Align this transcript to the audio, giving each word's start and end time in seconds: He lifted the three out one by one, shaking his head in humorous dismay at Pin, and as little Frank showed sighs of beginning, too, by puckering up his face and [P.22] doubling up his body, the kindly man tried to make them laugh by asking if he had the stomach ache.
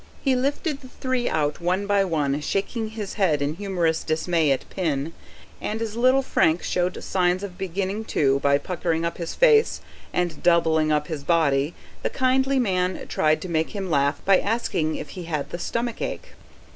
He 0.23 0.35
lifted 0.35 0.81
the 0.81 0.87
three 0.87 1.29
out 1.29 1.61
one 1.61 1.85
by 1.85 2.03
one, 2.05 2.39
shaking 2.41 2.87
his 2.87 3.13
head 3.21 3.39
in 3.39 3.57
humorous 3.57 4.03
dismay 4.03 4.51
at 4.51 4.67
Pin, 4.71 5.13
and 5.61 5.79
as 5.79 5.95
little 5.95 6.23
Frank 6.23 6.63
showed 6.63 7.03
sighs 7.03 7.43
of 7.43 7.55
beginning, 7.55 8.05
too, 8.05 8.39
by 8.39 8.57
puckering 8.57 9.05
up 9.05 9.19
his 9.19 9.35
face 9.35 9.79
and 10.11 10.31
[P.22] 10.31 10.41
doubling 10.43 10.91
up 10.91 11.05
his 11.05 11.23
body, 11.23 11.75
the 12.01 12.09
kindly 12.09 12.57
man 12.57 13.05
tried 13.09 13.43
to 13.43 13.47
make 13.47 13.73
them 13.73 13.91
laugh 13.91 14.25
by 14.25 14.39
asking 14.39 14.95
if 14.95 15.09
he 15.09 15.25
had 15.25 15.51
the 15.51 15.59
stomach 15.59 16.01
ache. 16.01 16.29